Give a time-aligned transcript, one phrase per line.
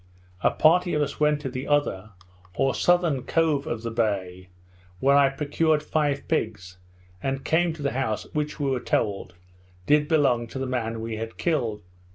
[0.41, 2.13] A party of us went to the other,
[2.55, 4.49] or southern cove of the bay,
[4.99, 6.79] where I procured five pigs,
[7.21, 9.35] and came to the house which, we were told,
[9.85, 11.83] did belong to the man we had killed.